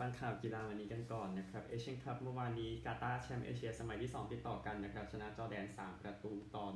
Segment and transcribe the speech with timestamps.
[0.00, 6.66] ฟังข่าวกีฬาวันนี้กันก่อนนะครับเอเชียนคัพเมื่อวานนี้กาตาร์แชมป์เอเชียสมัยที่ 2 ติดต่อกันนะครับ ชนะจอร์แดน 3 ประตูต่อ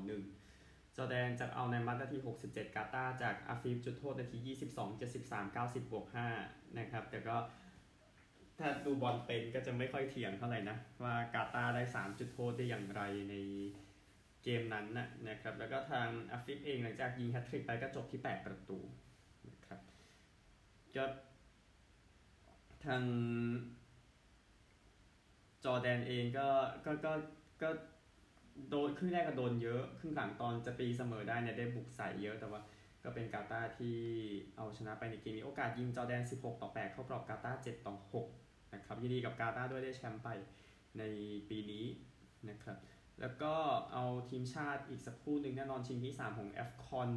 [0.40, 4.38] 1 จอร์แดนจากอัลไนมัตนาที 67 กาตาร์จากอาฟิฟจุดโทษนาที
[4.76, 6.06] 22 73 90บวก
[6.42, 7.36] 5นะครับ แต่ก็
[8.58, 13.34] ถ้าดูบอลเป็นก็จะไม่ค่อยเถียงเท่าไหร่นะ ว่ากาตาร์ได้ 3 จุดโทษได้อย่างไรใน
[14.44, 18.78] เกมนั้นนะนะครับ แล้วก็ทางอาฟิฟเองหลังจากยิงแฮตทริกไปก็จบที่ 8 ประตู
[19.48, 19.80] นะครับ
[20.96, 21.04] ก็
[22.86, 23.02] ทาง
[25.64, 26.48] จอแดนเองก็
[26.86, 27.12] ก็ก็
[27.62, 27.70] ก็
[28.70, 32.60] โดนครึ่งแรกก็โดนเยอะครึ่งหลังตอนจะตีเสมอได้เนี่ยได้บุกใส่เยอะแต่ว่า
[33.04, 33.96] ก็เป็นกาตาที่
[34.56, 37.94] เอาชนะไปในเกมนี้โอกาสยิงจอแดน 16 ต่อ 8 เข้ากรอบกาตา7ต่อ
[38.30, 40.28] 6 นะครับยินดีกับกาตาด้วยได้แชมป์ไป
[40.98, 41.02] ใน
[41.48, 41.84] ปีนี้
[42.48, 42.78] นะครับ
[43.20, 43.52] แล้วก็
[43.92, 47.08] เอาทีมชาติอีกสักคู่หนึ่งแน่นอนชิงที่ 3 ของ f c o n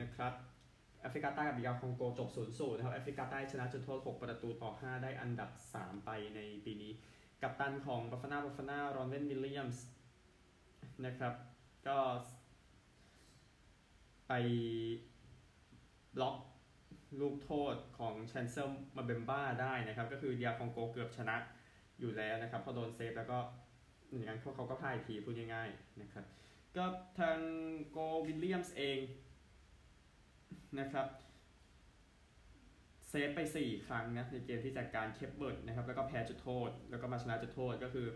[0.00, 0.32] นะครับ
[1.00, 6.92] แอฟริกาใต้กับดีอาร์คองโกจบ0ศูนย์นะครับแอฟริกาใต้ชนะจุดโทษ 6 ประตูต่อ 5 ได้อันดับ 3 ไปในปีนี้
[7.42, 9.84] กัปตันของบัฟฟานาบัฟฟานา รอนเวนวิลเลียมส์
[11.06, 11.34] นะครับ
[11.88, 11.98] ก็
[14.28, 14.32] ไป
[16.16, 16.36] บล็อก
[17.20, 21.36] ลูกโทษของแชนเซลมาเบมบ้าได้นะครับ ก็คือดีอาร์คองโกเกือบชนะ
[22.00, 23.38] อยู่แล้วนะครับพอโดนเซฟแล้วก็
[24.08, 26.24] อย่างนั้นเขาก็พ่ายทีพูดง่ายๆนะครับ
[26.76, 26.84] ก็
[27.18, 27.38] ทาง
[27.90, 28.98] โกวิลเลียมส์เอง
[30.78, 31.06] นะครับ
[33.08, 38.06] เซฟไป 4 ครั้งนะในเกมที่จัดการเคปเวิร์ดนะครับแล้วก็แพ้จุดโทษ แล้วก็มาชนะจุดโทษก็คือ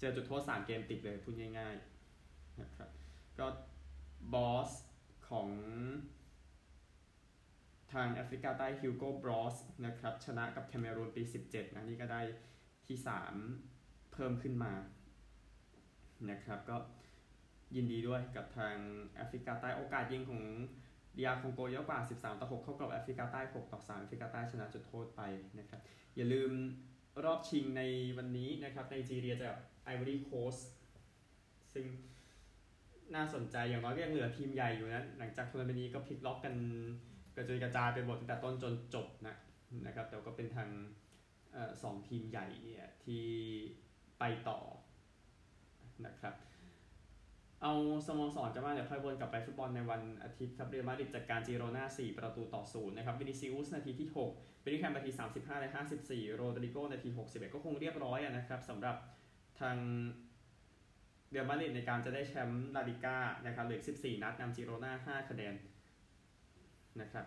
[0.00, 2.88] เจอจุดโทษ 3 เกมติดเลยพูดง่ายๆนะครับ
[3.38, 3.46] ก็
[4.34, 4.70] บอส
[5.28, 5.48] ของ
[7.92, 12.20] ทางแอฟริกาใต้ฮิวโกบรอสนะครับชนะกับแคเมรูนปี 17 นะนี่ก็ได้
[12.86, 12.98] ที่
[13.54, 14.72] 3 เพิ่มขึ้นมา
[16.30, 16.76] นะครับก็
[17.76, 18.76] ยินดีด้วยกับทาง
[19.14, 20.42] แอฟริกาใต้โอกาสยิงของ
[21.16, 25.22] ดีอาร์คองโกเยอะกว่า 13 ต่อ 6 เข้ากรอบแอฟริกาใต้ 6 ต่อ 3 แอฟริกาใต้ชนะจุดโทษไป
[25.58, 25.80] นะครับ
[26.16, 26.50] อย่าลืม
[27.24, 27.82] รอบชิงใน
[28.18, 29.48] วันนี้นะครับไนจีเรียเจอ
[29.84, 30.56] ไอวอรี่โคสต์
[31.74, 31.84] ซึ่ง
[33.14, 36.54] น่าสนใจอย่างน้อยก็ยังเหลือทีมใหญ่อยู่นะ หลังจากทัวร์นาเมนต์นี้ก็พลิกล็อกกัน
[37.36, 39.36] กระจุยกระจายไปหมดตั้งแต่ต้นจนจบนะ
[39.86, 40.68] นะครับแต่ก็เป็นทาง
[41.82, 43.24] สองทีมใหญ่เนี่ยที่
[44.18, 44.58] ไปต่อ
[46.06, 46.34] นะครับ
[47.66, 47.76] เอา
[48.06, 55.70] สโมสรจะมาเดี๋ยวค่อยวนกลับไปฟุตบอลในวันอาทิตย์ครับเรอัลมาดริดจัดการจีโรนา4 ประตูต่อศูนย์นะครับวินิซิอุสนาทีที่6เบริแคมนาที 35 และ
[56.04, 58.96] 54 โรดริโกนาที 61 ก็คงเรียบร้อยนะครับสำหรับ
[59.60, 59.76] ทาง
[61.30, 65.54] เรอัลมาดริดในการจะได้แชมป์ลาลิก้านะครับเหลือ14 นัดนำจีโรนา5คะแนน
[67.00, 67.26] นะครับ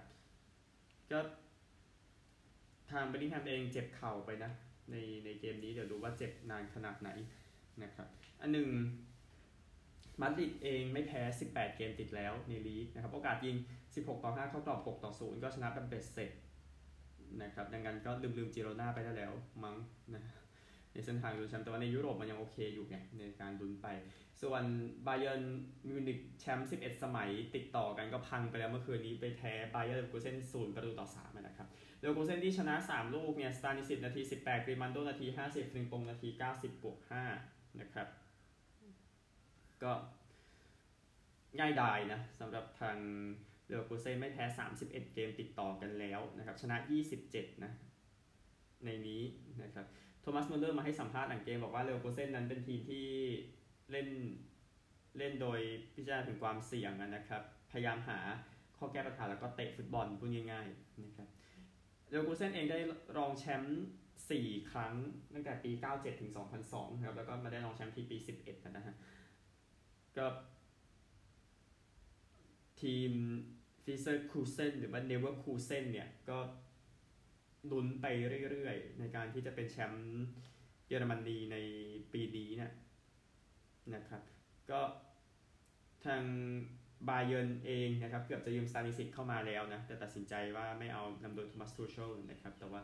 [1.11, 1.19] ก็
[2.91, 4.51] ทางเบริแคมเองเจ็บเข่าไปนะ
[4.91, 4.95] ใน
[5.25, 7.09] ในเกมนี้เดี๋ยวดูว่าเจ็บนานขนาดไหน
[7.83, 8.07] นะครับ
[8.41, 8.69] อันหนึ่ง
[10.22, 13.55] มาดริดเองไม่แพ้ 18 เกมติดแล้วในลีกนะครับโอกาสยิง
[13.89, 16.31] 16 ต่อ 5 เข้ากรอบ6ต่อ 0 ก็ชนะเป็นเบ็ดเสร็จ
[17.41, 19.31] นะครับดังนั้นก็ลืมลืมจิโรนาไปได้แล้ว
[19.63, 19.75] มั้ง
[20.13, 20.23] นะ
[20.94, 23.88] ในเส้นทางลุ้นแชมป์แต่ว่าในยุโรปมันยังโอเคอยู่ไงในการลุ้นไป
[24.41, 24.63] ส่วน
[25.07, 25.41] บาเยิร์น
[25.88, 31.67] มิวนิกแชมป์ 11 สมัยติดต่อกันก็พังไปแล้วเมื่อคืนนี้ไปแพ้บาเยิร์นเลกูเซนศูนย์ประตูต่อ3นะครับ
[32.00, 36.97] เลกูเซนที่ชนะ 3 ลูกเนี่ยสตานิซิชนาที 18กริมัลโดนาที 50ฟริมปงนาที 90บวก
[37.39, 38.07] 5นะครับ
[39.83, 39.91] ก็
[41.59, 42.97] ง่ายดายนะสำหรับทาง
[43.67, 44.43] เลอร์กูเซ่ไม่แพ้
[44.79, 46.77] 31 เกมติดต่อกันแล้วนะครับ ชนะ
[47.19, 47.71] 27 นะ
[48.85, 49.21] ในนี้
[49.63, 49.85] นะครับ
[50.21, 53.07] โทมัสมูลเลอร์มาให้สัมภาษณ์หลังเกมบอกว่าเลอร์กูเซ่นั้นเป็นทีมที่
[53.91, 54.07] เล่น
[55.17, 55.59] เล่นโดย
[55.95, 58.19] พิจารณาถึงความเสี่ยงนะครับ พยายามหา
[58.77, 61.27] ข้อแก้ปัญหาแล้วก็เตะฟุตบอลพูดง่ายๆนะครับ
[62.09, 62.79] เลอร์กูเซ่เองได้
[63.17, 63.81] รองแชมป์
[64.25, 64.94] 4 ครั้ง
[65.33, 66.31] ตั้งแต่ปี 97 ถึง
[66.67, 68.95] 2002 ครับ แล้วก็มาได้รองแชมป์ที่ปี 11 นะฮะ
[70.17, 70.28] ก็
[72.81, 73.11] ทีม
[73.83, 76.38] ฟิเซอร์คูเซนหรือว่าเนเวอร์คูเซนเนี่ย ก็
[77.72, 78.05] ลุ้นไป
[78.51, 80.25] เรื่อยๆ ในการที่จะเป็นแชมป์
[80.88, 81.57] เยอรมนีใน
[82.13, 82.72] ปีนี้เนี่ย
[83.95, 84.22] นะครับ
[84.72, 84.81] ก็
[86.06, 86.23] ทาง
[87.09, 92.81] บาเยิร์นเองนะครับ เกือบจะยืมสตานิซิชเข้ามาแล้วนะ แต่ตัดสินใจว่าไม่เอานำโดยโทมัสทูเชลนะครับ แต่ว่า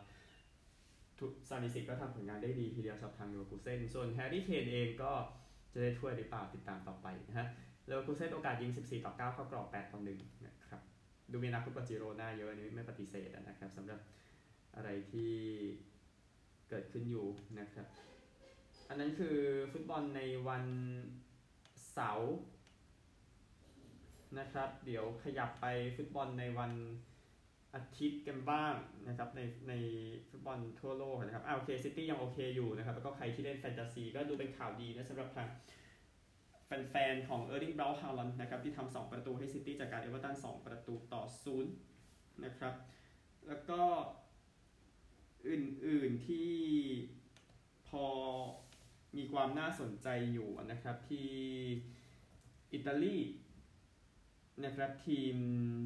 [1.50, 5.14] สตานิซิชก็ทำผลงานได้ดีทีเดียวสำหรับทางเลเวอร์คูเซนส่วนแฮร์รี่เคนเองก็
[5.74, 7.48] จะได้ถ้วยหรือเปล่าติดตามต่อไปนะฮะ
[7.86, 10.82] เลเวอร์คูเซนโอกาสยิง 14 ต่อ 9 เข้ากรอบ 8 ต่อ 1 นะครับ
[11.32, 14.00] ดูมีนักฟุตบอลจิโรน่าเยอะนี่ไม่ปฏิเสธนะครับสำหรับ
[14.76, 15.34] อะไรที่
[16.70, 17.28] เกิดขึ้นอยู่
[17.60, 17.88] นะครับ
[18.90, 19.38] อันนั้นคือ
[19.72, 20.66] ฟุตบอลในวัน
[21.94, 22.34] เสาร์
[24.40, 25.66] นะครับ เดี๋ยวขยับไป
[25.98, 26.72] ฟุตบอลในวัน
[27.76, 28.74] อาทิตย์กันบ้าง
[29.08, 29.74] นะครับในใน
[30.30, 35.48] ฟุตบอลทั่วโลกนะครับอ่าโอเคซิตี้ยังโอเคอยู่นะครับแล้วก็ใครที่เล่นแฟนตาซีก็ดูเป็นข่าวดีนะสำหรับทาง
[36.66, 41.74] แฟนๆของเออร์ลิงเบราท์ฮาลันด์นะครับที่ทำสองประตูให้ซิตี้จากการเจอเอเวอร์ตันสองประตูต่อศูนย์
[42.46, 42.74] นะครับ
[43.48, 43.82] แล้วก็
[45.50, 46.52] อื่นๆที่
[47.88, 48.06] พอ
[49.18, 51.30] มีความน่าสนใจอยู่นะครับที่
[52.74, 53.18] อิตาลี
[54.62, 55.36] นะครับทีม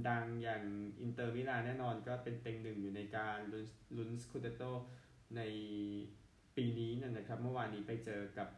[0.10, 0.64] ดังอย่าง
[1.02, 3.38] อินเตอร์มิลานแน่นอนก็เป็นเต็งหนึ่งอยู่ในการ
[3.98, 4.64] ลุ้นสคูเตโต
[5.36, 5.42] ใน
[6.56, 8.50] ปีนี้นะครับ เมื่อวานนี้ไปเจอกับ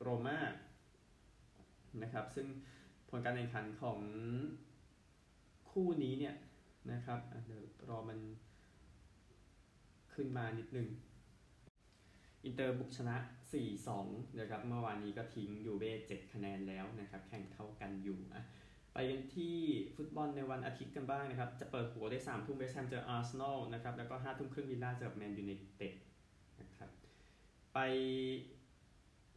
[0.00, 0.38] โรม่า
[2.02, 2.46] นะครับ ซึ่ง
[3.08, 3.98] ผลการแข่งขันของ
[5.70, 6.34] คู่นี้เนี่ย
[6.92, 8.18] นะครับเดี๋ยวรอมัน
[10.14, 10.88] ขึ้นมานิดนึง
[12.44, 13.16] อินเตอร์บุกชนะ
[13.78, 18.42] 4-2 นะครับ เมื่อวานนี้ก็ทิ้งยูเว่7คะแนนแล้วนะครับ แข่งเท่ากันอยู่อะ
[18.98, 19.56] ไปกันที่
[19.96, 25.94] ฟุตบอลในวันอาทิตย์กันบ้างนะครับ จะเปิดหัวด้วย3ทุ่มเวสต์แฮมเจออาร์เซนอลนะครับ แล้วก็5ทุ่มครึ่งวิลล่าเจอแมนยูไนเต็ดเต็ด
[26.60, 26.90] นะครับ
[27.74, 27.78] ไป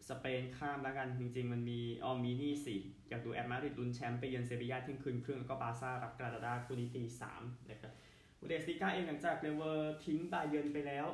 [0.09, 2.75] สเปนข้ามแล้วกัน จริง ๆ มันมีออมีนี่สิ
[3.09, 7.41] อยากดูแอตมาดริดลุ้นแชมป์ไปเยือนเซบียาเที่ยงคืนครึ่งแล้วก็บาซ่ารับกรานาดาคู่นี้ตีสาม
[7.71, 7.91] นะครับ
[8.39, 11.07] บุนเดสลีกาเองหลังจากเลเวอร์ทิ้งบาเยิร์นไปแล้ว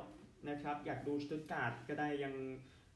[0.49, 2.33] นะครับ อยากดูสตุตการ์ดก็ได้ยัง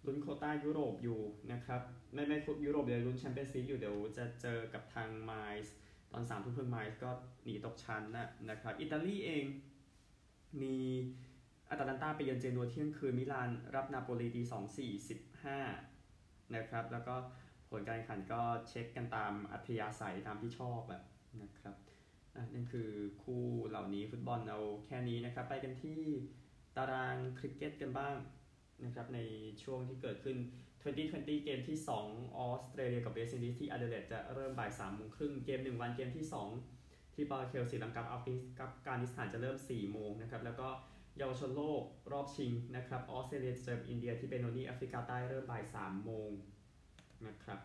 [0.06, 1.20] ลุ้นโควตายุโรปอยู่
[1.52, 1.82] นะครับ
[2.14, 5.32] ไม่ไม่ยุโรปเดี๋ยวลุ้นแชมเปี้ยนส์ลีกอยู่เดี๋ยวจะเจอกับทางไม
[5.66, 5.74] ส์
[6.12, 7.12] ตอนสามทุ่มครึ่งไมส์ก็
[7.44, 9.46] หนีตกชั้นนะนะครับอิตาลีเอง
[10.62, 10.76] มี
[11.70, 15.60] อาตาลันตาไปเยือนเจนัวเที่ยงคืน มิลานรับนาโปลีตีสองสี่สิบห้า
[16.56, 17.16] นะครับ แล้วก็
[17.70, 21.04] ผลการแข่งขันก็เช็คกันตามอัธยาศัยตามที่ชอบแบบ
[21.42, 21.76] นะครับ
[22.54, 22.90] นั่นคือ
[23.24, 26.02] คู่เหล่านี้ฟุตบอลเอาแค่นี้นะครับ ไปกันที่
[26.78, 28.16] ตารางคริกเก็ตกันบ้าง
[28.86, 29.20] นะครับใน
[29.64, 30.38] ช่วงที่เกิดขึ้น
[30.90, 36.26] 2020 เกมที่ 2 ออสเตรเลียกับเวสต์อินดีสที่อเดเลดจะเริ่มบ่าย3โมงครึ่งเกม 1 วันเกมที่
[36.70, 38.28] 2 ที่บาเคลสีลังกับอัฟ
[38.88, 40.68] กานิสถานจะเริ่ม4โมงนะครับแล้วก็
[41.18, 41.82] เยาวชนโลก
[42.12, 46.30] รอบชิงนะครับออสเตรเลียเจออินเดียที่เบโนนีแอฟริกาใต้เริ่มบ่าย3โมง
[47.28, 47.60] นะครับ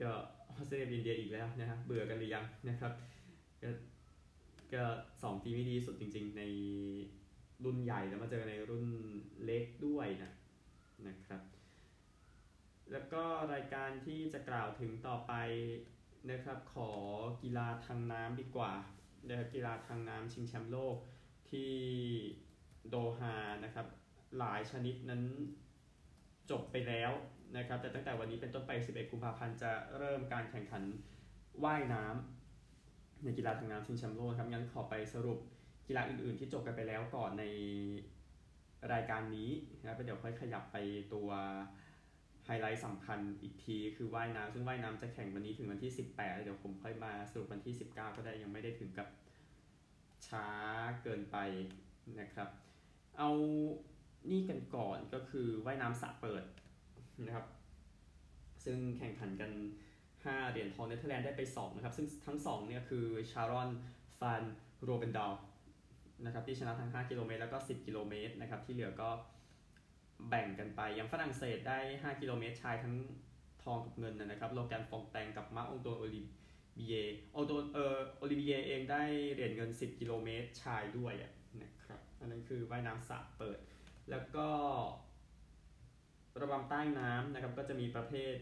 [0.00, 0.10] ก็
[0.48, 2.92] ออสเตรเลียอินเดียอีกแล้วนะครับเบื่อกันหรือยังนะครับ
[3.62, 3.70] ก็
[4.74, 4.84] ก็
[5.22, 6.42] สองทีมที่ดีสุดจริง ๆ ใน
[7.64, 8.86] รุ่นใหญ่แล้วมาเจอในรุ่น
[9.44, 10.32] เล็กด้วยนะ
[11.08, 11.42] นะครับ
[12.92, 13.22] แล้วก็
[13.52, 15.32] รายการที่จะกล่าวถึงต่อไป
[16.30, 16.90] นะครับ ขอ
[17.42, 18.72] กีฬาทางน้ำดีกว่า
[19.28, 20.96] นะครับกีฬาทางน้ำชิงแชมป์โลก
[21.50, 21.72] ที่
[22.88, 23.34] โดฮา
[23.64, 23.86] นะครับ
[24.38, 25.22] หลายชนิดนั้น
[26.50, 27.12] จบไปแล้ว
[27.56, 30.82] นะครับ แต่ตั้งแต่วันนี้เป็นต้นไป 11 กุมภาพันธ์จะเริ่มการแข่งขัน
[31.64, 35.38] ว่ายน้ำในกีฬาทางน้ำชิงแชมป์โลกครับงั้นขอไปสรุป
[35.86, 37.44] กีฬาอื่นๆที่จบกันไปแล้วก่อนใน
[38.92, 39.50] รายการนี้
[39.82, 40.76] นะเดี๋ยวค่อยขยับไป
[41.14, 41.28] ตัว
[42.46, 49.08] ไฮไลท์สำคัญอีกทีคือว่ายน้ำซึ่งว่ายน้ำจะแข่งวันนี้ถึงวันที่ 18 เดี๋ยวผมค่อยมาสรุปวันที่ 19 ก็ได้ยังไม่ได้ถึงกับ
[50.26, 50.46] ช้า
[51.02, 51.36] เกินไป
[52.20, 52.48] นะครับ
[53.18, 53.30] เอา
[54.30, 56.44] นี่กันก่อนก็คือว่ายน้ำสระเปิด
[57.24, 57.46] นะครับ
[58.64, 59.50] ซึ่งแข่งขันกัน
[60.02, 63.68] 5 เหรียญทองเนเธอร์แลนด์ได้ไป 2 นะครับ ซึ่งทั้ง 2 เนี่ยคือชารอน
[64.20, 65.32] ฟันรูเวนดาล
[66.24, 69.10] นะครับที่ชนะทั้ง 5 กิโลเมตรแล้วก็ 10 กิโลเมตรนะครับที่เหลือก็
[70.28, 72.94] แบ่งกันไปอย่างฝรั่งเศสได้ 5 กิโลเมตรชายทั้ง
[73.62, 76.20] ทองกับเงินนะครับโลแกนฟองแตงกับมาร์กอองตวนโอลิวิ
[76.76, 76.96] เย
[77.32, 79.02] ร์เออโอลิวิเยร์เองได้
[79.32, 81.14] เหรียญเงิน 10 กิโลเมตรชายด้วย
[81.62, 83.58] นะครับอันนั้นคือว่ายน้ำสระเปิด
[84.10, 84.48] แล้วก็
[86.40, 88.34] ระบำใต้น้ำนะครับก็จะมีประเภท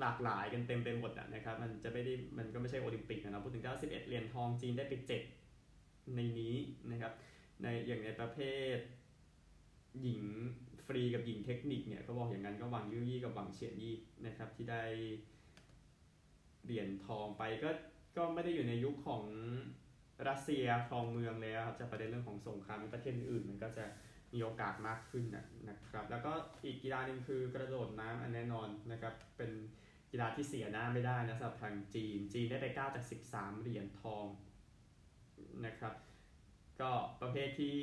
[0.00, 5.45] หลากหลายกันเต็มไปหมดนะครับ มันจะไม่ได้มันก็ไม่ใช่โอลิมปิกนะพูดถึงก็11เหรียญทองจีนได้ไป7
[6.14, 6.54] ในนี้
[6.90, 7.12] นะครับ
[7.62, 8.38] ในอย่างในประเภ
[8.74, 8.76] ท
[10.02, 10.22] หญิง
[10.86, 13.96] ฟรีกับหญิงเทคนิคเนี่ยเขาบอกอย่างนั้นก็หวังยู่ยี่กับหวังเฉียนยี่
[14.26, 14.82] นะครับ ที่ได้
[16.64, 17.70] เหรียญทองไปก็
[18.16, 19.22] ก็ไม่ได้อยู่ในยุคของ
[20.28, 23.84] รัสเซียครองเมืองแล้วครับจะประเด็นเรื่องของสงครามประเทศอื่นมันก็จะ
[24.34, 25.24] มีโอกาสมากขึ้น
[25.68, 26.32] นะครับ แล้วก็
[26.64, 29.50] อีกกีฬาหนึ่งคือกระโดดน้ำอันแน่นอนนะครับ เป็น
[30.10, 34.24] กีฬาที่เสียหน้าไม่ได้นะสำหรับทางจีน จีนได้ไป9จาก 13 เหรียญทอง
[35.66, 35.94] นะครับ
[36.80, 36.90] ก็
[37.22, 37.76] ประเภทที่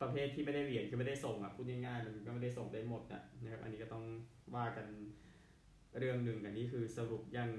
[0.00, 4.04] ประเภทที่ไม่ได้เหรียญคือไม่ได้ส่งอะพูดง่ายๆมันก็ไม่ได้ส่งได้หมดนะนะครับ อันนี้ก็ต้อง
[4.56, 4.86] ว่ากัน
[5.98, 7.50] เรื่องหนึ่งอันนี้คือสรุปอย่าง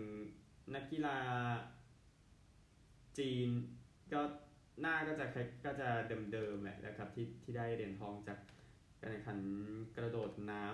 [0.76, 1.18] นักกีฬา
[3.18, 3.50] จีน
[4.14, 4.22] ก็
[4.82, 5.26] หน้าก็จะ
[5.66, 5.90] ก็จะ
[6.34, 8.40] เดิมๆแหละนะครับที่ที่ได้เหรียญทองจาก
[9.02, 9.40] การแข่งขัน
[9.98, 10.66] กระโดดน้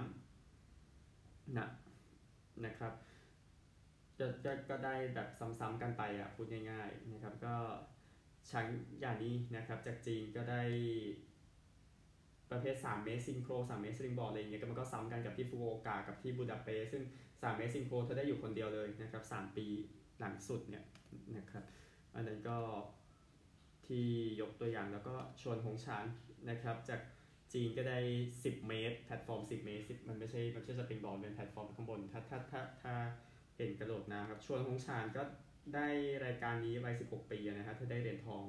[0.74, 1.68] ำนะ
[2.65, 2.94] นะครับ
[4.20, 7.56] จะก็ก็ได้แบบซ้ำๆกันไปอะพูดง่ายๆนะครับก็
[8.50, 8.65] ช้าง
[9.01, 10.62] อย่างนี้นะครับจากจีนก็ได้
[12.51, 19.67] ประเภท 3 เมตรซิงโคร 3 เมตรสลิงบอร์ดอะไรเงี้ยก็มันก็ซ้ำกันกับที่ฟูโอกากับที่บูดาเปสต์ซึ่ง 3 เมตรซิงโครเธอได้อยู่คนเดียวเลยนะครับ3ปี
[20.19, 20.83] หลังสุดเนี่ย
[21.38, 21.63] นะครับ
[22.15, 22.57] อันนั้นก็
[23.88, 24.07] ที่
[24.41, 26.05] ยกตัวอย่างแล้วก็ชวนหงชาน
[26.50, 27.01] นะครับจาก
[27.53, 28.00] จีนก็ได้
[28.33, 32.93] 10 เมตร แพลตฟอร์ม 10 เมตร มันไม่ใช่มันไม่ใช่ springboard เป็นแพลตฟอร์มข้างบน ถ้าถ้าถ้าถ้า
[33.57, 35.21] เห็นกระโดดน้ำครับชวนหงชานก็
[35.75, 35.88] ได้
[36.25, 38.44] รายการนี้วัย 16 ปีนะฮะถ้าได้เหรียญทอง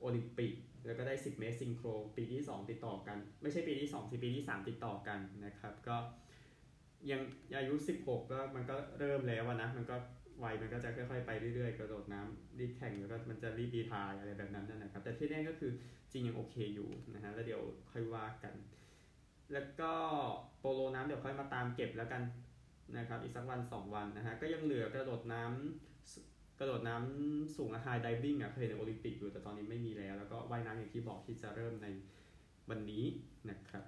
[0.00, 0.52] โอลิมปิก
[0.86, 5.96] แล้วก็ได้ 10 เมตร synchro ปีที่ 2 ติดต่อกัน ไม่ใช่ปีที่2สิปีที่ 3 ติดต่อกันนะครับ ก็
[7.10, 7.20] ยัง
[7.58, 9.96] อายุ 16 ก็มันก็เริ่มแล้วนะ มันก็
[10.44, 15.72] วัยมันก็จะค่อย ๆ ไปเรื่อยๆ กระโดดน้ำรีบแข่งแล้วก็มันจะรีบดีทายอะไรแบบนั้นนะครับ แต่ที่แน่ก็คือ
[16.12, 18.54] จริงยังโอเคอยู่นะฮะแล้วเดี๋ยวค่อยว่ากัน
[19.52, 19.92] แล้วก็
[20.60, 22.22] โปโลน้ำเดี๋ยวค่อยมาตามเก็บแล้วกัน
[22.98, 26.31] นะครับอีกสักวัน 2 วันนะฮะก็ยังเหลือกระโดดน้ำ
[26.62, 31.88] ระโดดน้ำสูงไฮดิวิ่งอะเคยในโอลิมปิกอยู่แต่ตอนนี้ไม่มีแล้ว แล้วก็ว่ายน้ำอย่างที่บอกที่จะเริ่มใน
[32.70, 33.04] วันนี้
[33.50, 33.84] นะครับ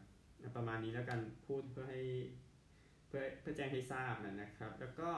[0.56, 2.02] ประมาณนี้แล้วกันพูดเพื่อให้
[3.06, 5.10] เพื่อเพื่อแจ้งให้ทราบนะครับ แล้วก็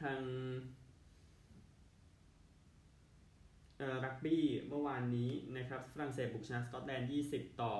[0.00, 0.20] ทาง
[4.04, 7.74] รักบี้เมื่อวานนี้นะครับฝรั่งเศสบุกชนะสกอตแลนด์ 20 ต่อ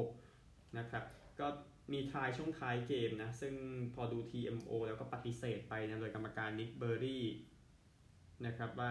[0.00, 1.04] 16 นะครับ
[1.40, 1.46] ก็
[1.92, 3.54] มีทายช่วงท้ายเกมนะ ซึ่ง
[3.94, 7.24] พอดู TMO แล้วก็ปฏิเสธไปนะ โดยกรรมการนิกเบอร์รี่
[8.46, 8.90] นะครับว่า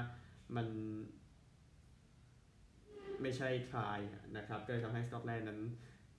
[0.56, 0.68] มัน
[3.22, 4.00] ไม่ใช่ทาย
[4.38, 5.60] นะครับ ก็เลยทำให้สกอตแลนด์นั้น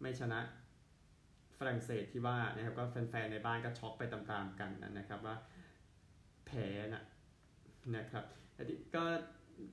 [0.02, 0.40] ไม่ชนะ
[1.59, 5.37] ฝรั่งเศสที่ว่านะครับก็แฟนๆในบ้านก็ช็อกไปตามๆกันนะครับว่า
[6.47, 7.04] แพ้นะ
[7.97, 8.25] นะครับ
[8.95, 9.04] ก็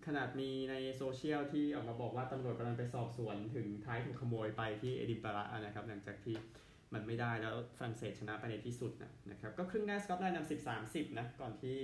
[0.08, 6.36] ขนาดมีในโซเชียลที่ออกมาบอกว่าตำรวจกำลังไปสอบสวนถึงท้ายถูกขโมยไปที่เอดินบะระนะครับ หลังจากที่
[6.94, 11.80] มันไม่ได้แล้วฝรั่งเศสชนะไปในที่สุดนะนะครับก็ครึ่งแรกสกอตแลนด์นำสิบสามสิบนะก่อนที่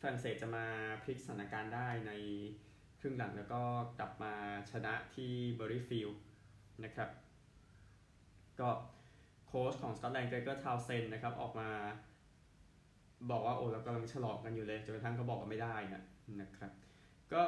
[0.00, 0.66] ฝรั่งเศสจะมา
[1.02, 2.12] พลิกสถานการณ์ได้ใน
[3.00, 3.62] ครึ่งหลังแล้วก็
[3.98, 4.34] กลับมา
[4.70, 6.22] ชนะที่เมอร์รี่ฟิลด์
[6.84, 7.10] นะครับ
[8.60, 8.68] ก็
[9.46, 11.70] โค้ชของสกอตแลนด์เกรเกอร์ทาวน์เซนด์นะครับออกมา
[13.30, 16.02] บอกว่าโอ้เรากำลังฉลองกันอยู่เลยจนกระทั่งเขาบอกว่าไม่ได้นะ
[16.40, 16.70] นะครับ
[17.32, 17.42] ก็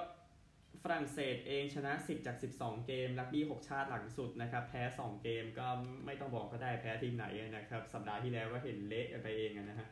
[0.82, 5.66] ฝรั่งเศสเองชนะ 10 จาก 12 เกมลักบี้ 6 ชาติหลังสุดนะครับ แพ้ 2 เกมก็
[6.06, 9.88] ไม่ต้องบอกก็ได้แพ้ทีมไหนนะครับ สัปดาห์ที่แล้วก็เห็นเละไปเองนะฮะ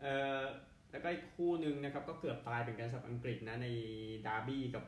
[0.00, 0.40] เอ่อ
[0.90, 3.68] แล้วก็อีกคู่หนึ่งนะครับก็เกือบตายเป็นการสับอังกฤษนะใน
[4.26, 4.84] ดาร์บี้กับ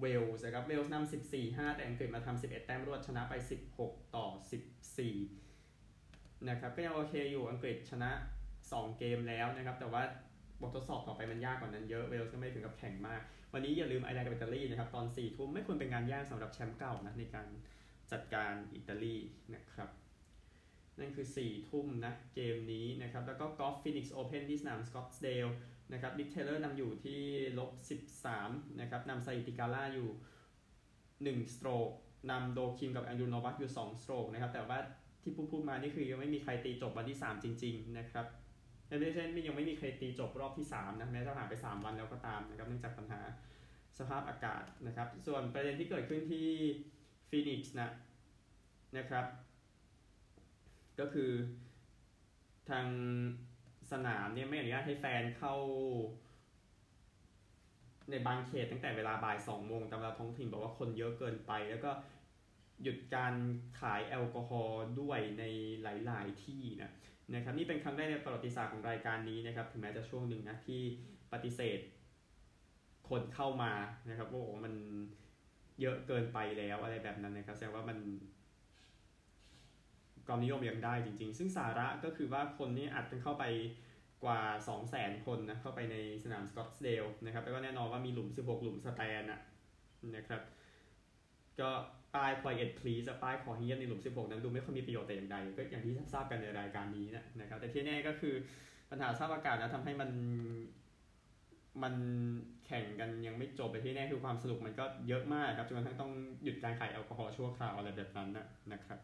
[0.00, 3.34] เวลส์นะครับเวลส์นำ14 5 แต่อังกฤษมาทำ11 แต้มรวดชนะไป
[3.74, 4.26] 16 ต่อ
[5.36, 8.10] 14 นะครับก็ยังโอเคอยู่อังกฤษชนะ
[8.54, 10.02] 2 เกมแล้วนะครับ แต่ว่า
[10.60, 13.20] บททดสอบต่อไปมันยากกว่านั้นเยอะเวลส์ก็ไม่ถึงกับแข่งมาก
[13.52, 17.46] วันนี้อย่าลืมไอร์แลนด์กับอิตาลีนะครับ ตอน4ี่ทุ่มไม่ควรเป็นงานยากสำหรับแชมป์เก่านะในการ
[18.12, 19.16] จัดการอิตาลี
[19.54, 19.90] นะครับ
[20.98, 25.46] นั่นคือ4ี่ทุ่มนะเกมนี้นะครับ แล้วก็กอล์ฟฟินิกซ์โอเพนที่สนามสกอตสเดล
[25.92, 27.20] นะครับนิกเทเลอร์นำอยู่ที่
[27.58, 27.70] ลบ
[28.22, 30.08] 13นะครับนำซาฮิธทีกาล่าอยู่
[31.38, 31.88] 1 stroke
[32.30, 34.78] นำโดคิมกับแอนดรูว์โนวัคอยู่ 2 stroke นะครับแต่ว่า
[35.22, 38.26] ที่พูดพูดมานี่คือยังไม่มีใครตีจบวันที่ 3 จริง ๆ นะครับ
[38.86, 43.20] ไม่ใช่ยังไม่มีใครตีจบรอบที่ 3 นะแม้จะผ่านไป 3 วันแล้วก็ตามนะครับเนื่องจากปัญหา
[43.98, 46.48] สภาพอากาศนะครับ ส่วนประเด็นที่เกิดขึ้นที่
[47.28, 47.90] ฟีนิกซ์นะ
[48.96, 49.26] นะครับ
[51.00, 51.30] ก็คือ
[52.70, 52.86] ทาง
[53.92, 55.54] สนามเนี่ยไม่อนุญาตให้แฟนเข้า
[58.10, 61.90] ในบางเขตตั้งแต่เวลาบ่าย2โมงตามเวลาท้องถิ่นบอกว่าคนเยอะเกินไป แล้วก็
[62.82, 63.34] หยุดการ
[63.80, 65.44] ขายแอลกอฮอล์ด้วยใน
[65.82, 66.92] หลาย ๆ ที่นะ
[67.34, 70.80] นะครับนี่เป็นครั้งแรกในประวัติศาสตร์ของรายการนี้นะครับถึงแม้จะช่วงหนึ่งนะที่
[71.32, 71.80] ปฏิเสธ
[73.08, 73.72] คนเข้ามา
[74.08, 74.74] นะครับว่าโอ้มัน
[75.80, 77.98] เยอะเกินไปแล้วอะไรแบบนั้นนะครับแสดงว่ามัน
[80.26, 83.44] ความนิยมยังได้จริง ๆ ซึ่งสาระก็คือว่าคนนี้อัดกันเข้าไป
[84.24, 89.40] กว่า 2 0 0 0 0 0 คนนะเข้าไปในสนามสกอตสเดลนะครับแล้วก็แน่นอนว่ามีหลุม 16 หลุมสแตนนะ
[90.16, 90.42] นะครับ
[91.60, 91.70] ก็
[92.16, 97.06] ป้าย quiet please ป้ายขอเฮียในหลุม 16 นั้นดูไม่ค่อยมีประโยชน์แต่อย่างใดก็อย่างที่ทราบกันในรายการนี้
[97.40, 98.34] นะครับ แต่ที่แน่ก็คือ
[98.90, 100.10] ปัญหาสภาพอากาศนะทำให้มัน
[101.82, 101.94] มัน
[102.66, 106.12] แข่งกันยังไม่จบไปที่แน่คือความสนุกมันก็เยอะมากครับจนกระทั่งต้อง
[106.44, 108.98] หยุดการขายแอลกอฮอล์ชั่วคราวอะไรแบบนั้นนะนะครับ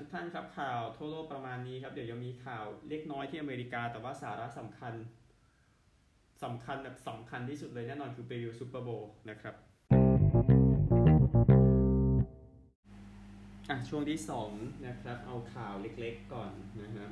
[0.00, 4.94] ทุกท่านครับข่าวทั่วโลกประมาณนี้ครับ เดี๋ยวยังมีข่าวเล็กน้อยที่อเมริกา แต่ว่าสาระสำคัญ
[6.44, 9.54] สำคัญแบบสำคัญที่สุดเลยแน่นอนคือไปวิวซูเปอร์โบว์นะครับ
[13.68, 14.18] อะช่วงที่
[14.52, 16.50] 2นะครับเอาข่าวเล็กๆก่อน
[16.82, 17.10] นะครับ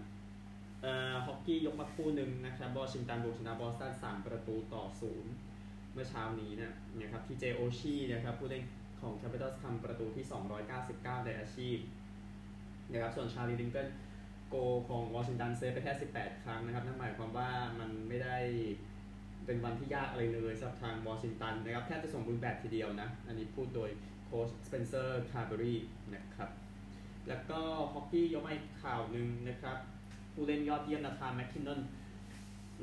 [0.83, 5.33] เอ่อฮอกกี้ยกมาคู่หนึ่งนะครับวอชิงตันบุกชนะบอสตัน3ประตูต่อศูนย์
[5.93, 8.63] เมื่อเช้านี้นะนะครับทีเจโอชีนะครับผู้เล่น
[9.01, 10.25] ของแคปิตอลทำประตูที่
[10.75, 11.79] 299 ในอาชีพ
[12.91, 13.88] นะครับส่วนชาร์ลีลินด์เกร
[14.50, 14.57] น
[14.89, 18.37] ของวอชิงตันเซฟไปแค่ 18 ครั้งนะครับนั่นหมายความว่ามันไม่ได้
[19.47, 23.91] เป็นวันที่ยากอะไรเลยสำหรับทางวอชิงตันนะครับแทบจะสมบูรณ์แบบทีเดียวนะ อันนี้พูดโดย
[24.37, 25.78] โค้ชสเปนเซอร์คาร์เบอรี่
[26.14, 26.50] นะครับ
[27.28, 27.61] แล้วก็
[27.93, 29.76] ฮอกกี้ยกมาอีกข่าวหนึ่งนะครับ
[30.33, 31.81] ผู้เล่นยอดเยี่ยมนาธานแมคคินนอน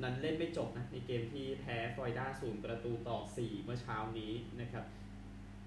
[0.04, 4.32] นั้นเล่นไม่จบนะในเกมที่แพ้ฟลอริดาศูนย์ประตูต่อ 4 เมื่อเช้านี้
[4.62, 4.86] นะครับ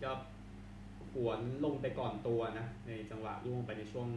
[0.02, 0.12] ก็
[1.12, 4.09] หวนลงไปก่อนตัวนะในจังหวะล่วงไปในช่วง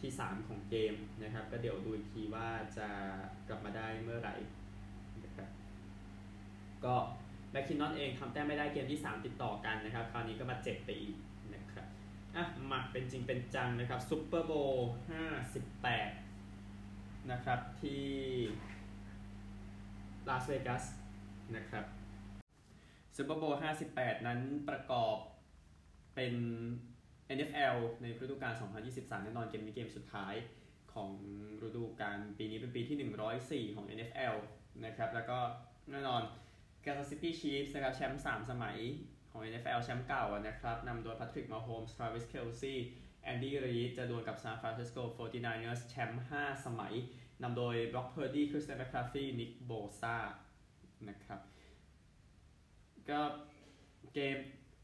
[0.00, 2.46] ที่ 3 ของเกมนะครับ ก็เดี๋ยวดูอีกทีว่า
[2.76, 2.88] จะ
[3.48, 4.34] กลับมาได้เมื่อไหร่
[5.24, 5.48] นะครับ
[6.84, 6.94] ก็
[7.56, 11.16] แมบ็คคินนอนเองทำแต้มไม่ได้เกมที่ 3 ติดต่อกันนะครับ คราวนี้ก็มาเจ็บไปอีก
[11.54, 11.86] นะครับ
[12.36, 14.90] อะมาเป็นจริงเป็นจังนะครับซูเปอร์โบวล์
[16.48, 18.04] 58นะครับที่
[20.28, 20.84] ลาสเวกัส
[21.56, 21.84] นะครับ
[23.16, 23.60] ซูเปอร์โบวล์
[23.90, 25.16] 58นั้นประกอบ
[26.14, 26.34] เป็น
[27.36, 28.54] NFL ในฤดูกาล
[28.88, 30.34] 2023 แน่นอนเกมนี้เกมสุดท้าย
[30.92, 31.08] ของ
[31.66, 34.34] ฤดูกาลปีนี้เป็นปีที่ 104 ของ NFL
[34.84, 35.38] นะครับ แล้วก็
[35.92, 36.22] แน่นอน
[36.86, 38.78] Kansas City Chiefs นะครับแชมป์3สมัย
[39.30, 42.74] ของ NFL แชมป์เก่านะครับนำโดย Patrick Mahomes Travis Kelce
[43.30, 46.94] Andy Reid จะดวลกับ San Francisco 49ers แชมป์5สมัย
[47.42, 50.16] นำโดย Brock Purdy Christian McCaffrey Nick Bosa
[51.08, 51.40] นะครับ
[53.10, 53.20] ก็
[54.14, 54.36] เกม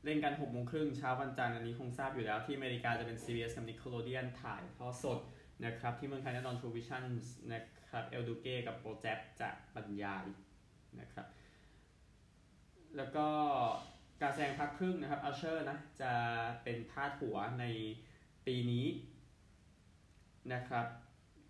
[0.04, 5.18] เล่นกัน6โมงครึ่งเช้าวันจันทร์อันนี้คงทราบอยู่แล้วที่อเมริกาจะเป็น CBS กับ Nickelodeon ถ่ายทอดสด
[5.64, 7.04] นะครับที่เมืองไทยแน่นอน True Vision
[7.52, 10.26] นะครับเอลดูเก้กับโปรเจกจะบรรยาย
[11.00, 11.26] นะครับ
[12.96, 13.26] แล้วก็
[14.22, 16.12] การแสดงพักครึ่งนะครับอัลเชอร์นะจะ
[16.62, 17.64] เป็นพาดหัวใน
[18.46, 18.86] ปีนี้
[20.52, 20.86] นะครับ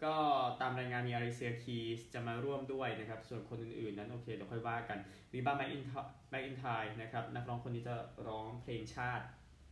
[0.04, 0.16] ก็
[0.61, 4.99] ตามรายงานมีอาริเซียคีสจะมาร่วมด้วยนะครับ ส่วนคนอื่นๆ นั้นโอเคเดี๋ยวค่อยว่ากัน
[5.32, 5.82] วีบ้าแมคอิน
[6.30, 7.94] แมคอินทายนะครับ นักร้องคนนี้จะ
[8.28, 9.26] ร้องเพลงชาติ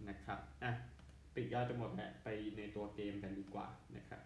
[0.09, 0.73] นะครับอะ
[1.35, 4.21] ปิดยอดไปหมดแหละไปในตัวเกมกันดีกว่านะครับ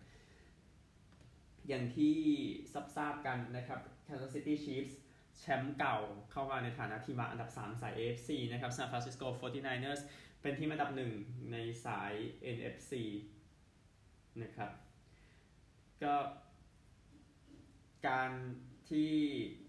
[1.69, 2.17] อย่างที่
[2.97, 4.95] ทราบกันนะครับ Kansas City Chiefs
[5.39, 5.99] แชมป์เก่า
[6.31, 10.01] เข้ามาในฐานะทีมอันดับ 3 สาย AFC นะครับ San Francisco 49ers
[10.43, 12.13] เป็นทีมอันดับ 1 ในสาย
[12.57, 12.93] NFC
[14.43, 14.71] นะครับ
[16.03, 16.15] ก็
[18.09, 18.31] การ
[18.91, 19.13] ที่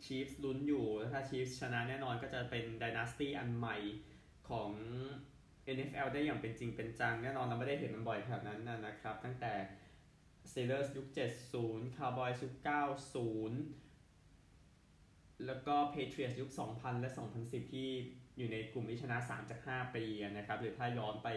[0.05, 3.77] Chiefs ลุ้นอยู่ถ้า Chiefs ชนะแน่นอนก็จะเป็น Dynasty อันใหม่
[4.49, 4.71] ของ
[5.75, 9.53] NFL ได้อย่างเป็นจริงเป็นจัง แน่นอนเราไม่ได้เห็นมันบ่อยขนาดนั้นนะครับ ตั้งแต่
[10.49, 11.07] Steelers ยุค
[11.51, 13.84] 70 Cowboys ยุค 90
[15.45, 17.09] แล้วก็ Patriots ยุค 2000 และ
[17.41, 17.89] 2010 ที่
[18.37, 21.29] อยู่ในกลุ่มที่ชนะ 3 จาก 5 ปีนะครับ หรือถ้าย้อนไป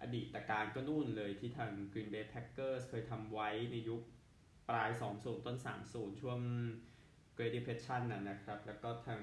[0.00, 4.02] อดีตการก็นู่นเลยที่ทาง Green Bay Packers เคยทำไว้ในยุค
[4.68, 5.56] ปลาย 20 ต้น
[5.88, 6.40] 30 ช่วง
[7.36, 9.20] Great Depression นะนะครับ แล้วก็ทาง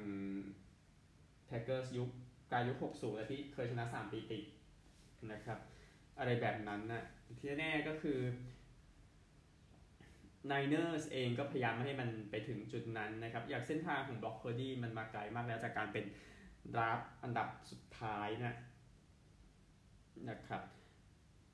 [1.50, 2.10] Packers ยุค
[2.52, 4.44] กลายยุค 60 แล้วที่เคยชนะ 3 ปีติด
[5.32, 5.60] นะครับ
[6.20, 7.04] อะไรแบบนั้นนะ
[7.39, 8.20] ที่แน่ก็คือ
[10.52, 16.06] Niners เองก็พยายามไม่ให้มันไปถึงจุดนั้นนะครับ อย่างเส้นทางของบร็อกเพอร์ดี้มันมาไกลมากแล้วจากการเป็น
[16.78, 18.56] ดราฟต์อันดับสุดท้ายนะ
[20.30, 20.62] นะครับ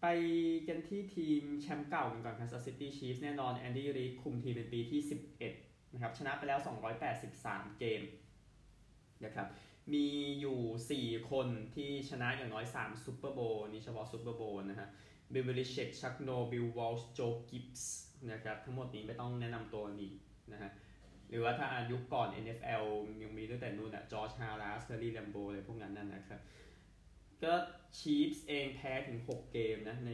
[0.01, 0.05] ไป
[0.67, 5.01] กันที่ทีมแชมป์เก่ากันก่อน Kansas City Chiefs แน่นอนแอนดี้รีคุมทีมเป็นปีที่
[5.49, 6.59] 11 นะครับ ชนะไปแล้ว
[7.19, 8.01] 283 เกม
[9.25, 9.47] นะครับ
[9.93, 10.07] มี
[10.39, 14.89] อยู่ 4 คนที่ชนะอย่างน้อย 3ซูเปอร์โบวล์นี่เฉพาะซูเปอร์โบวล์นะฮะ
[15.33, 17.19] บิลเบลิชิกชักโนลบิลวอลช์โจ
[17.49, 17.95] กิบส์
[18.31, 20.11] นะครับทั้งหมดนี้ไม่ต้องแนะนำตัวนี้
[20.51, 20.71] นะฮะ
[21.29, 22.83] หรือว่าถ้าอายุก่อน NFL
[23.21, 26.41] ยังมีตั้งแต่นู่นอะจอร์จฮาร์ลัสเทอร์รี่แลมโบอะไรพวกนั้นนั่นนะครับ
[27.43, 27.53] ก็
[27.97, 30.11] ชีฟส์เองแพ้ถึง 6 เกมนะใน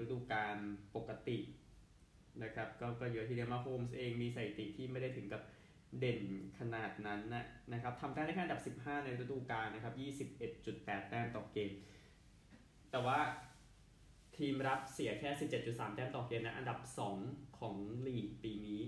[0.00, 0.56] ฤดูกาล
[0.96, 1.38] ปกติ
[2.42, 5.42] นะครับก็ก็เยอะทีเดียวมาโฮมส์เองมีสถิติที่ไม่ได้ถึงกับ
[5.98, 6.20] เด่น
[6.58, 9.94] ขนาดนั้นนะนะครับทำได้แค่อันดับ 15 ในฤดูกาลนะครับ
[10.52, 11.72] 21.8 แต้มต่อเกม
[12.90, 13.18] แต่ว่า
[14.36, 15.30] ทีมรับเสียแค่
[15.62, 16.78] 17.3 แต้มต่อเกมนะ อันดับ
[17.18, 17.74] 2 ของ
[18.06, 18.82] ลีกปีนี้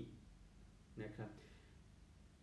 [1.03, 1.29] นะครับ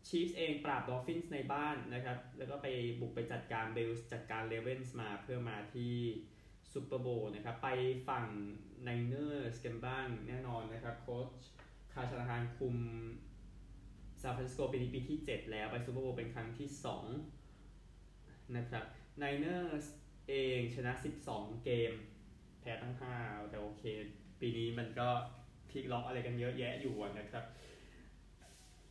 [0.08, 2.66] ชีฟส์เองปราบดอลฟินส์ในบ้านนะครับ แล้วก็ไป
[3.00, 5.94] บุกไปจัดการบิลส์จัดการเรเวนส์มาเพื่อมาที่
[6.72, 7.68] Super Bowl นะครับ ไป
[8.08, 8.26] ฝั่ง
[8.82, 11.28] Niners กันบ้างแน่นอนนะครับ โค้ช
[11.92, 12.76] Kyle Shanahan คุม
[14.22, 16.68] ซานฟรานซิสโกปีนี้ปีที่ 7 แล้วไป Super Bowl เป็นครั้งที่
[17.82, 18.84] 2 นะครับ
[19.18, 19.86] Niners
[20.28, 20.92] เองชนะ
[21.28, 21.92] 12 เกม
[22.60, 23.84] แพ้ทั้ง5แต่โอเค
[24.40, 25.08] ปีนี้มันก็
[25.70, 27.44] พลิกล็อกอะไรกันเยอะแยะอยู่นะครับ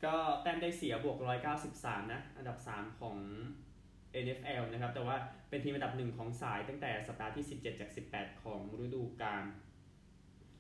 [0.06, 1.18] ก็แต้มได้เสียบวก
[1.66, 3.18] 193 นะ อันดับ 3 ของ
[4.24, 5.16] NFL นะครับ แต่ว่า
[5.50, 9.44] เป็นทีมอันดับหนึ่งของสายตั้งแต่สัปดาห์ที่ 17 จาก 18 ของฤดูกาล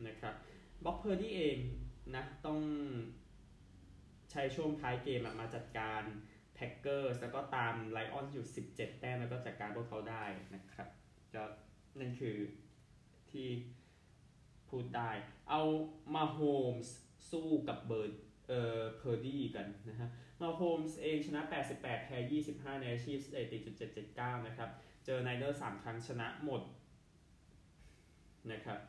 [0.08, 0.36] นะครับ
[0.86, 1.58] Brock Purdy เอง
[2.15, 2.60] นะต้อง
[4.32, 6.02] ใช้ช่วงท้ายเกมมาจัดการ
[6.56, 10.24] Packers แล้วก็ตาม Lions อยู่ 17 แต้มแล้วก็จัดการพวกเขาได้
[10.56, 10.88] นะครับ
[11.36, 11.43] ก็
[12.00, 12.36] นั่นคือ
[13.34, 13.50] ที่
[14.70, 15.12] พูดได้
[15.50, 15.62] เอา
[16.15, 16.95] Mahomes
[17.32, 18.13] สู้กับเบิร์ด
[18.48, 20.10] เอ่อ Purdy กันนะฮะ
[20.41, 21.42] Mahomes เองชนะ
[21.74, 22.18] 88 แพ้
[22.52, 23.76] 25 ในอาชีพสถิติจุด
[24.12, 24.70] 779 นะครับ
[25.06, 26.62] เจอไนเดอร์ 3 ครั้งชนะหมด
[28.52, 28.80] นะครับ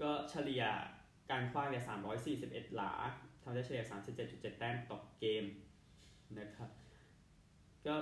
[0.00, 0.64] ก็เฉลี่ย
[1.30, 1.84] การขว้างเนี่ย
[2.28, 2.92] 341 หลา
[3.42, 3.84] ทำได้เฉลี่ย
[4.22, 5.44] 37.7 แต้มต่อเกม
[6.38, 6.70] นะครับ
[7.86, 7.94] ก็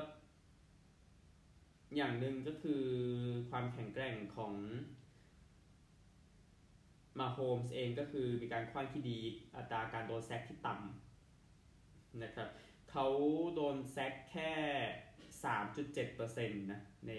[1.97, 2.83] อย่างหนึ่งก็คือ
[3.51, 4.55] ความแข็งแกร่งของ
[7.21, 9.19] Mahomes เองก็คือมีการขว้างที่ดี
[9.57, 12.49] อัตราการโดนแซกที่ต่ำนะครับ
[12.91, 13.07] เขา
[13.55, 14.53] โดนแซกแค่
[15.45, 17.13] 3.7%นะใน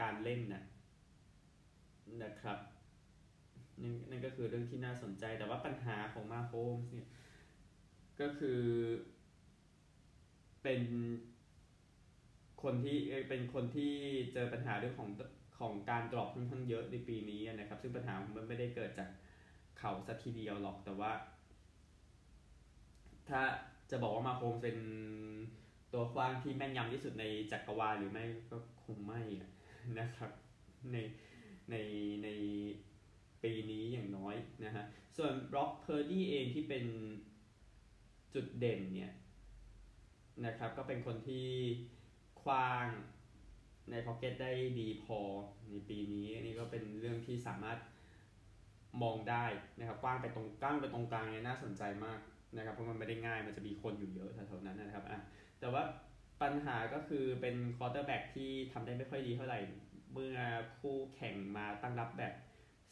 [0.00, 0.62] การเล่นนะ
[2.22, 2.58] นะครับ
[3.82, 7.08] นนนั่นก็คือเรื่องที่น่าสนใจแต่ว่าปัญหาของมาโฮมส์เนี่ย
[8.20, 8.60] ก็คือ
[10.62, 10.82] เป็น
[12.62, 13.92] คนที่เป็นคนที่
[14.32, 15.10] เจอปัญหาเรื่องของ
[15.58, 19.08] ของการดรอปค่อนข้างเยอะในปีนี้นะครับ ซึ่งปัญหามันไม่ได้เกิดจาก
[19.78, 21.12] เขาสักทีเดียวหรอกแต่ว่า
[23.28, 23.42] ถ้า
[23.90, 24.76] จะบอกว่า Mahomes เป็น
[25.92, 29.20] ตัวขว้างที่แม่นยำที่สุดในจักรวาลหรือไม่ก็คงไม่
[29.98, 30.30] นะครับ
[30.92, 30.96] ใน
[31.70, 31.76] ใน
[32.24, 32.28] ใน
[33.42, 34.84] ปีนี้อย่างน้อยนะฮะ
[35.16, 36.84] ส่วน Brock Purdy เองที่เป็น
[38.34, 39.12] จุดเด่นเนี่ย
[40.46, 41.46] นะครับ ก็เป็นคนที่
[42.42, 42.86] ขว้าง
[43.90, 45.18] ใน pocket ได้ดีพอ
[45.70, 47.78] ในปีนี้อันนี้ก็เป็นเรื่องที่สามารถ
[49.02, 49.44] มองได้
[49.78, 52.18] นะครับขว้างไปตรงกลางไปตรงกลางเนี่ยน่าสนใจมาก
[52.56, 55.18] นะครับเพราะมันไม่ได้ง่ายมันจะมีคนอยู่เยอะแถวๆนั้นนะครับอะ
[55.60, 55.82] แต่ว่า
[56.42, 59.58] ปัญหาก็คือเป็น quarterback ที่ทำได้ไม่ค่อยดีเท่าไหร่
[60.12, 60.36] เมื่อ
[60.80, 62.32] คู่แข่งมาตั้งรับแบบ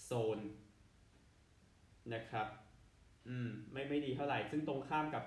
[0.05, 0.39] โซน
[2.15, 2.47] นะครับ
[3.29, 5.25] อืม ไม่ไม่ดีเท่าไหร่ ซึ่งตรงข้ามกับ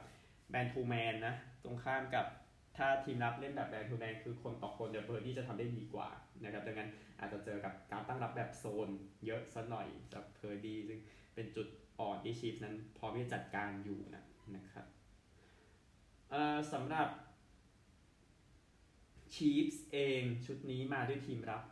[0.49, 2.25] man-to-man นะ ตรงข้ามกับ
[2.77, 6.09] ถ้าทีมรับเล่นแบบ man-to-man คือคนต่อคน Purdy จะทำได้ดีกว่า
[6.43, 8.89] นะครับดังนั้นอาจจะเจอกับการตั้งรับแบบโซน
[9.25, 10.99] เยอะสักหน่อยจาก Purdy ซึ่ง
[11.35, 11.67] เป็นจุด
[11.99, 14.23] อ่อนที่ Chiefs นั้นพร้อมที่จะจัดการอยู่นะ
[14.55, 14.85] นะครับ
[16.73, 17.07] สำหรับ
[19.33, 21.63] Chiefs เองชุดนี้มาด้วยทีมรับ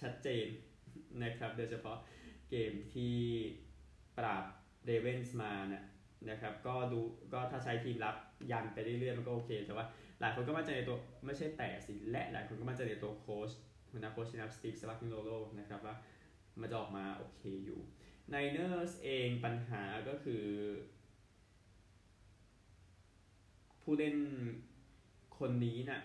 [0.00, 0.46] ชัดเจน
[1.22, 1.98] นะครับ โดยเฉพาะ
[2.50, 3.14] เกมที่
[4.18, 4.44] ปราบ
[4.84, 5.84] เรเวนส์มานะ
[6.30, 7.00] นะครับ ก็ดู
[7.32, 8.16] ก็ถ้าใช้ทีมรับ
[8.50, 9.86] ยันไปเรื่อยๆมันก็โอเค แต่ว่า
[10.20, 13.50] หลายคนก็มั่นใจในตัวไม่ใช่แต่สิและหลายคนก็มั่นใจในตัวโค้ช
[13.90, 15.94] หัวหน้าโค้ชนับสตีฟสลักนิโลโลนะครับว่า
[16.60, 17.80] มันจะออกมาโอเคอยู่
[18.32, 20.44] ในเนอร์สเองปัญหาก็คือ
[23.82, 24.16] ผู้เล่น
[25.38, 26.00] คนนี้นะ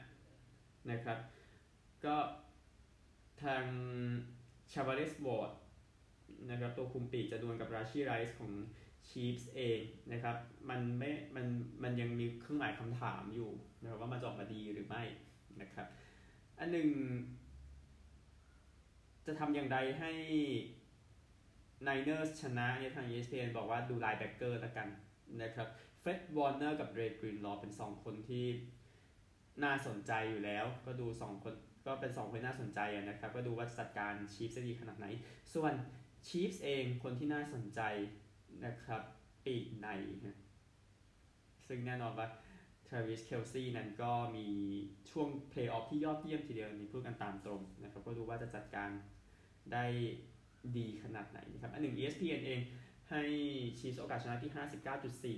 [0.92, 1.18] นะครับ
[2.06, 2.16] ก็
[3.44, 3.64] ทาง
[4.74, 5.52] Charvarius Ward
[6.50, 8.52] นะครับตัวคุมปีกจะดวลกับ Rashee Rice ของ
[9.10, 9.80] Chiefs เอง
[10.12, 10.38] นะครับ
[10.70, 11.46] มันไม่ มัน
[11.84, 15.04] มันยังมีเครื่องหมายคำถามอยู่นะครับว่ามันจะออกมาดีหรือไม่
[15.62, 15.88] นะครับ
[16.60, 16.90] อันหนึ่ง
[19.26, 20.12] จะทำอย่างไรให้
[21.84, 24.88] Niners ชนะเนี่ยทาง ESPN บอกว่าดู linebacker ละกัน
[25.42, 25.68] นะครับ
[26.02, 28.46] Fred Warner กับ Dre Greenlaw เป็น 2 คนที่
[29.64, 31.54] น่าสนใจอยู่แล้ว ก็ดู 2 คน
[31.86, 35.08] ก็เป็น 2 คนน่าสนใจนะครับ ก็ดูว่าจัดการ Chiefs ดีขนาดไหน
[35.54, 35.74] ส่วน
[36.28, 37.82] Chiefs เองคนที่น่าสนใจ
[38.66, 39.02] นะครับ
[39.46, 39.88] ปีกใน
[41.68, 42.28] ซึ่งแน่นอนว่า
[42.88, 44.48] Travis Kelce นั้นก็มี
[45.12, 48.90] ช่วงเพลย์ออฟที่ยอดเยี่ยมทีเดียวนี่พูดกันตามตรงนะครับก็ดูว่าจะจัดการ
[49.74, 49.86] ได้
[50.78, 52.60] ดีขนาดไหนนะครับ อันหนึ่ง ESPN เอง
[53.10, 53.22] ให้
[53.80, 54.52] Chiefs โอกาสชนะที่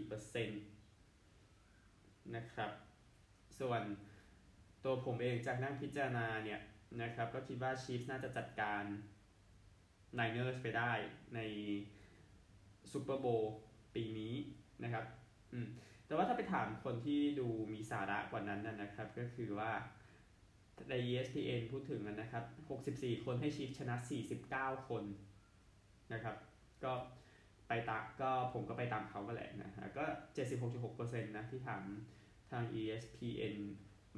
[0.07, 2.71] 59.4%นะครับ
[3.59, 3.81] ส่วน
[4.83, 6.59] ตัวผมเองจากนั่งพิจารณาเนี่ย
[7.01, 8.83] นะครับ ก็คิดว่า Chiefs น่าจะจัดการ
[10.15, 10.91] Niners ไปได้
[11.35, 11.39] ใน
[12.93, 13.27] Super Bowl
[13.95, 14.33] ปีนี้
[14.83, 15.05] นะครับ
[15.53, 15.67] อืม
[16.05, 19.71] แต่ว่าถ้าไปถามคนที่ดูมีสาระกว่านั้นนะครับ ก็คือว่า
[20.89, 22.43] ใน ESPN พูดถึงนะครับ
[22.85, 23.95] 64 คนให้ Chiefs ชนะ
[24.41, 25.03] 49 คน
[26.13, 26.35] นะครับ
[26.83, 26.93] ก็
[27.67, 30.03] ไปตาก็ผมก็ไปตามเขาก็แหละนะฮะก็
[30.63, 31.83] 76.6%นะที่ถาม
[32.51, 33.57] ทาง ESPN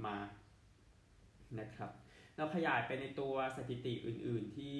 [0.05, 0.17] มา
[1.59, 1.91] นะครับ
[2.37, 4.79] เราขยายไปในตัวสถิติอื่นๆที่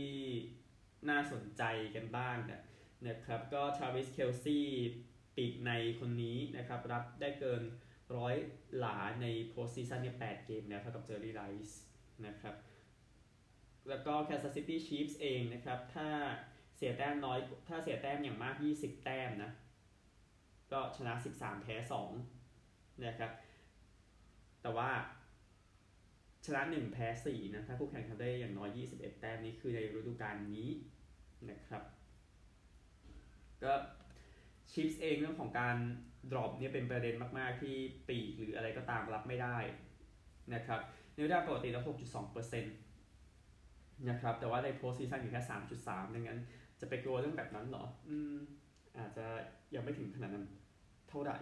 [1.09, 1.63] น่าสนใจ
[1.95, 2.61] กันบ้างเนี่ย
[3.07, 4.65] นะครับก็ Travis Kelce
[5.35, 7.61] ปีกในคนนี้นะครับรับได้เกิน
[8.15, 8.35] ร้อย
[8.77, 11.79] หลาใน postseason เนี่ยแปดเกมแล้วเท่ากับ Jerry Rice
[12.25, 12.55] นะครับ
[13.89, 16.09] แล้วก็ Kansas City Chiefs เองนะครับ ถ้า
[16.75, 19.51] เสียแต้มน้อย ถ้าเสียแต้มอย่างมาก 20 แต้มนะ
[20.71, 21.75] ก็ชนะ 13 แพ้
[22.39, 23.31] 2 นะครับ
[24.61, 24.89] แต่ว่า
[26.45, 30.69] ชนะ 1 แพ้ 4 นะ ถ้าคู่แข่งทำได้อย่างน้อย 21 แต้มนี้คือในฤดูกาลนี้
[31.49, 31.83] นะครับ
[33.65, 33.73] ก็
[34.71, 35.75] Chiefs เองเรื่องของการ
[36.31, 37.75] drop เนี่ยเป็นประเด็นมาก ๆ ที่
[38.09, 39.57] ปีกหรืออะไรก็ตามรับไม่ได้
[40.53, 40.79] นะครับ
[41.13, 42.61] ในเวลาปกติแล้ว6.2%
[44.09, 45.41] นะครับแต่ว่าใน postseason อยู่แค่
[45.77, 46.39] 3.3 ดังนั้น
[46.79, 48.35] จะไปกลัวเรื่องแบบนั้นหรอ อืม
[48.97, 49.25] อาจจะ
[49.75, 50.45] ยังไม่ถึงขนาดนั้น
[51.09, 51.37] เท่าไหร่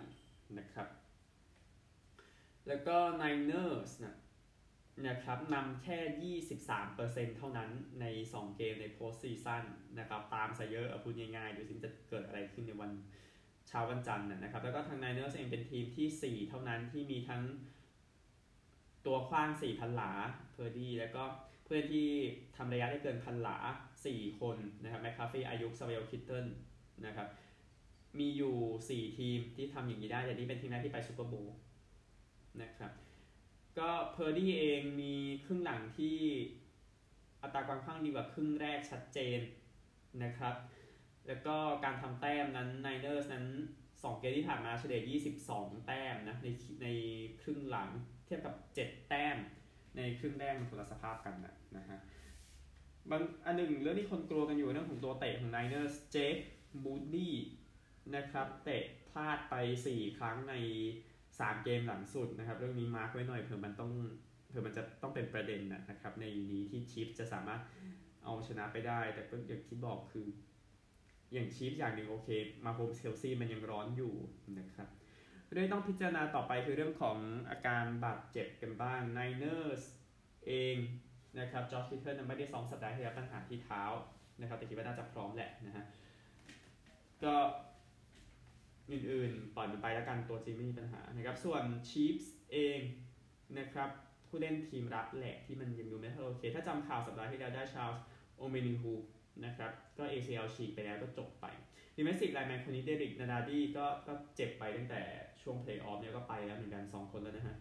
[0.60, 0.88] นะครับ
[2.68, 4.16] แล้วก็ Niners นะ
[5.08, 6.38] นะครับนำแค่
[6.88, 7.70] 23%เท่านั้น
[8.02, 9.64] ใน 2 เกมใน postseason
[10.00, 12.92] นะครับตามซะเยอะพูดง่ายๆดูสิจะเกิดอะไรขึ้นในวัน
[13.68, 17.42] เช้าวันจันทร์นะครับแล้วก็ทางไนเนอร์เองเป็นทีมที่ 4 เท่านั้นที่มีทั้ง
[19.06, 20.12] ตัวขว้าง4,000หลา
[20.52, 21.24] เพอร์ดี้แล้วก็
[21.66, 22.08] เพื่อนที่
[22.56, 23.58] ทำระยะได้เกินพันหลา
[24.00, 26.46] 4 คนนะครับแมคคาฟฟรีย์อายุคซามูเอลคิตเทิล
[27.06, 27.28] นะครับ
[28.20, 31.56] มีอยู่ 4 ทีมที่ทำอย่างนี้ได้แต่นี่เป็นทีมแรกที่ไปซูเปอร์โบว์
[32.62, 32.92] นะครับ
[33.80, 36.18] ก็เพอร์ดี้เองมีครึ่งหลังที่
[37.42, 39.40] อัตราการขว้างดีกว่าครึ่งแรกชัดเจน
[40.24, 40.56] นะครับ
[41.28, 43.46] แล้วก็การทำแต้มนั้นไนเนอร์สนั้น
[43.84, 46.48] 2 เกมที่ผ่านมาเฉลี่ย22 แต้มนะใน
[46.84, 46.88] ใน
[47.42, 47.90] ครึ่งหลัง
[48.26, 49.38] เทียบกับ 7 แต้ม
[49.98, 52.00] ในครึ่งแรกมันคนละสภาพกันนะนะฮะ
[53.10, 56.36] บางอันหนึ่งเรื่องที่คนกลัวกันอยู่เรื่องของตัวเตะของไนเนอร์สเจค
[56.84, 57.36] มูดดี้
[58.16, 59.56] นะครับ เตะพลาดไป
[59.88, 60.56] 4 ครั้งใน
[61.40, 63.92] 3เกมหลังสุดนะครับ เรื่องนี้ mark ไว้หน่อยเผื่อมันต้อง
[64.48, 67.62] เผื่อมันจะต้องเป็นประเด็นนะครับ ในนี้ที่ชีฟส์จะสามารถ
[68.24, 70.26] เอาชนะไปได้ แต่ก็อย่างที่บอกคือ
[71.34, 72.30] อย่างชีฟอย่างหนึ่งโอเค
[72.66, 74.14] มาโฮมส์เคลซีมันยังร้อนอยู่
[74.60, 74.88] นะครับ
[75.52, 77.18] เรื่องต้องพิจารณาต่อไปคือเรื่องของ
[77.50, 79.84] อาการบาดเจ็บกันบ้างไนเนอร์ส
[80.48, 80.76] เอง
[81.40, 83.84] นะครับจอร์จคิตเทิลไม่ได้ซ้อมสัปดาห์ที่แล้วปัญหาที่เท้า
[84.40, 85.86] นะครับแต่คิดว่าน่าจะพร้อมแหละนะฮะ
[87.24, 87.34] ก็
[88.94, 92.80] อื่นๆ ปล่อยมันไปแล้วกันตัวจริงไม่มีปัญหานะครับ ส่วนชีฟส์เอง
[93.60, 93.90] นะครับ
[94.28, 98.04] ผู้เล่นทีมรับแหละที่มันยังดูไม่ค่อยโอเค ถ้าจำข่าวสัปดาห์ที่แล้วได้ชาลส์
[98.38, 98.94] โอเมนิฮู
[99.46, 101.46] นะครับก็ ACL ฉีกไปแล้วก็จบไป
[101.98, 105.02] defensive lineman คนนี้เดอร์ริกนาดีก็ก็เจ็บไปตั้งแต่
[105.42, 107.58] ช่วงเพลย์ออฟเนี่ยก็ไปแล้วเหมือนกัน 2 คนแล้วนะฮะ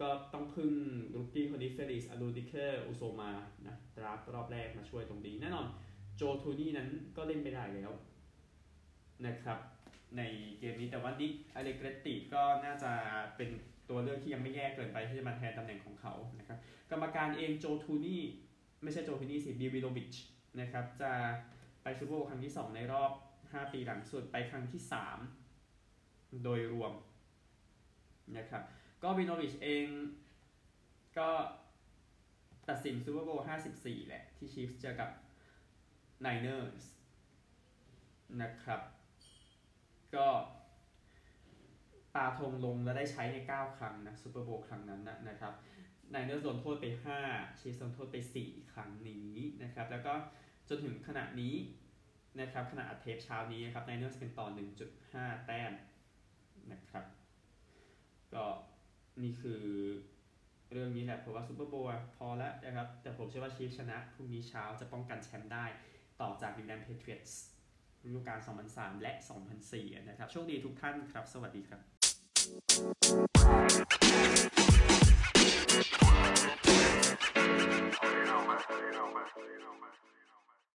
[0.00, 0.72] ก็ต้องพึ่ง
[1.14, 3.30] rookie คนนี้เฟลิกซ์อานูดิเกอุโซมา
[3.66, 5.66] นะ draft รอบแรกมาช่วยตรงนี้ แน่นอน
[6.16, 7.90] โจทูนี่นั้นก็เล่นไม่ได้แล้ว
[9.26, 9.58] นะครับ
[10.16, 10.22] ใน
[10.58, 12.92] เกมนี้แต่ว่านิกอเลเกรติก็น่าจะ
[13.36, 13.50] เป็น
[13.88, 16.58] ตัวเลือกที่ยังไม่แย่เกินไปที่จะมาแทนตำแหน่งของเขานะครับ
[16.90, 18.22] กรรมการเองโจทูนี่
[18.82, 20.14] ไม่ใช่โจทูนี่สิบิลวิโนวิช
[20.60, 21.12] นะครับจะ
[21.82, 23.10] ไปซูเปอร์โบว์ครั้งที่ 2 ในรอบ
[23.42, 24.80] 5 ปีหลังสุดไปครั้งที่
[25.62, 26.92] 3 โดยรวม
[28.36, 28.62] นะครับ
[29.02, 29.86] ก็วิโนวิชเอง
[31.18, 31.28] ก็
[32.68, 35.10] ตัดสินซูเปอร์โบว์54 แหละ ที่ชีฟส์เจอกับ
[36.20, 36.84] ไนเนอร์ส
[38.42, 38.80] นะครับ
[40.14, 40.26] ก็
[42.14, 45.52] ปาธงลงแล้วได้ใช้ใน 9 ครั้งนะซูเปอร์โบว์ครั้งนั้นนะนะครับ
[46.10, 46.86] ไนเนอร์โดนโทษไป
[47.24, 49.30] 5 ชีฟส์โดนโทษไป 4 ครั้งนี้
[49.62, 50.12] นะครับ แล้วก็
[50.68, 51.54] จนถึงขณะนี้
[52.40, 54.46] นะครับขณะอัดเทปเช้านี้นะครับไนเนอร์เป็นต่อ
[54.96, 55.72] 1.5 แต้ม
[56.72, 57.04] นะครับ
[58.34, 58.44] ก็
[59.22, 59.62] นี่คือ
[60.72, 65.64] เรื่องนี้แหละเพราะว่าซูเปอร์โบว์พอแล้วนะครับ แต่ผมเชื่อว่าชีฟชนะพรุ่งนี้เช้าจะป้องกันแชมป์ได้
[66.20, 67.32] ต่อจากดินแดนเพเทรียส
[68.04, 68.38] ฤดูกาล
[68.70, 69.12] 2003 และ
[69.60, 71.80] 2004 นะครับ โชคดีทุกท่านครับ สวัสดีครับ